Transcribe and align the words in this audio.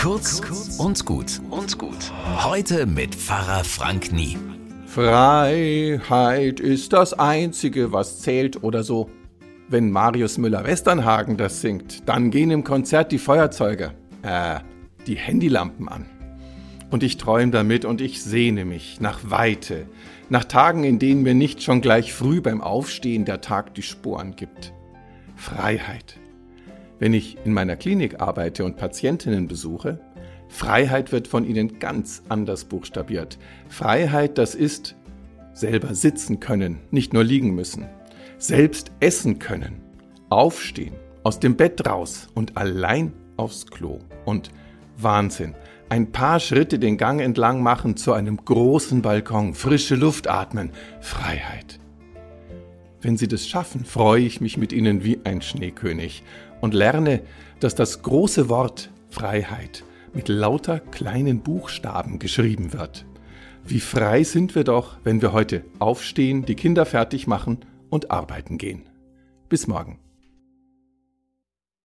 Kurz 0.00 0.40
und 0.78 1.04
gut 1.04 1.42
und 1.50 1.76
gut. 1.76 2.10
Heute 2.42 2.86
mit 2.86 3.14
Pfarrer 3.14 3.64
Frank 3.64 4.12
Nie. 4.12 4.38
Freiheit 4.86 6.58
ist 6.58 6.94
das 6.94 7.12
Einzige, 7.12 7.92
was 7.92 8.20
zählt 8.20 8.62
oder 8.62 8.82
so. 8.82 9.10
Wenn 9.68 9.90
Marius 9.90 10.38
Müller-Westernhagen 10.38 11.36
das 11.36 11.60
singt, 11.60 12.08
dann 12.08 12.30
gehen 12.30 12.50
im 12.50 12.64
Konzert 12.64 13.12
die 13.12 13.18
Feuerzeuge, 13.18 13.92
äh, 14.22 14.60
die 15.06 15.16
Handylampen 15.16 15.86
an. 15.90 16.06
Und 16.90 17.02
ich 17.02 17.18
träume 17.18 17.52
damit 17.52 17.84
und 17.84 18.00
ich 18.00 18.22
sehne 18.22 18.64
mich 18.64 19.02
nach 19.02 19.20
Weite, 19.24 19.84
nach 20.30 20.44
Tagen, 20.44 20.82
in 20.82 20.98
denen 20.98 21.24
mir 21.24 21.34
nicht 21.34 21.62
schon 21.62 21.82
gleich 21.82 22.14
früh 22.14 22.40
beim 22.40 22.62
Aufstehen 22.62 23.26
der 23.26 23.42
Tag 23.42 23.74
die 23.74 23.82
Sporen 23.82 24.34
gibt. 24.34 24.72
Freiheit. 25.36 26.18
Wenn 27.00 27.14
ich 27.14 27.38
in 27.44 27.52
meiner 27.52 27.76
Klinik 27.76 28.20
arbeite 28.20 28.64
und 28.64 28.76
Patientinnen 28.76 29.48
besuche, 29.48 29.98
Freiheit 30.48 31.12
wird 31.12 31.26
von 31.28 31.44
ihnen 31.44 31.78
ganz 31.78 32.22
anders 32.28 32.64
buchstabiert. 32.64 33.38
Freiheit, 33.68 34.36
das 34.36 34.54
ist 34.54 34.96
selber 35.54 35.94
sitzen 35.94 36.40
können, 36.40 36.80
nicht 36.90 37.12
nur 37.12 37.24
liegen 37.24 37.54
müssen, 37.54 37.86
selbst 38.38 38.92
essen 39.00 39.38
können, 39.38 39.80
aufstehen, 40.28 40.94
aus 41.22 41.40
dem 41.40 41.56
Bett 41.56 41.86
raus 41.88 42.28
und 42.34 42.56
allein 42.56 43.12
aufs 43.36 43.66
Klo. 43.66 44.00
Und 44.26 44.50
Wahnsinn, 44.98 45.54
ein 45.88 46.12
paar 46.12 46.38
Schritte 46.38 46.78
den 46.78 46.98
Gang 46.98 47.20
entlang 47.20 47.62
machen 47.62 47.96
zu 47.96 48.12
einem 48.12 48.36
großen 48.44 49.00
Balkon, 49.00 49.54
frische 49.54 49.94
Luft 49.96 50.28
atmen, 50.28 50.70
Freiheit. 51.00 51.80
Wenn 53.02 53.16
Sie 53.16 53.28
das 53.28 53.48
schaffen, 53.48 53.84
freue 53.84 54.22
ich 54.22 54.40
mich 54.40 54.56
mit 54.56 54.72
Ihnen 54.72 55.04
wie 55.04 55.20
ein 55.24 55.40
Schneekönig 55.40 56.22
und 56.60 56.74
lerne, 56.74 57.22
dass 57.58 57.74
das 57.74 58.02
große 58.02 58.48
Wort 58.48 58.90
Freiheit 59.08 59.84
mit 60.12 60.28
lauter 60.28 60.80
kleinen 60.80 61.40
Buchstaben 61.40 62.18
geschrieben 62.18 62.72
wird. 62.72 63.06
Wie 63.64 63.80
frei 63.80 64.24
sind 64.24 64.54
wir 64.54 64.64
doch, 64.64 64.98
wenn 65.04 65.22
wir 65.22 65.32
heute 65.32 65.64
aufstehen, 65.78 66.44
die 66.44 66.54
Kinder 66.54 66.84
fertig 66.86 67.26
machen 67.26 67.58
und 67.88 68.10
arbeiten 68.10 68.58
gehen. 68.58 68.88
Bis 69.48 69.66
morgen. 69.66 69.98